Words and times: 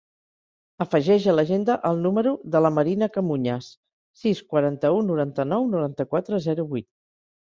Afegeix 0.83 1.25
a 1.33 1.33
l'agenda 1.39 1.73
el 1.89 1.99
número 2.05 2.31
de 2.55 2.61
la 2.65 2.71
Marina 2.77 3.09
Camuñas: 3.17 3.67
sis, 4.21 4.41
quaranta-u, 4.55 5.03
noranta-nou, 5.11 5.69
noranta-quatre, 5.75 6.41
zero, 6.47 6.67
vuit. 6.73 6.89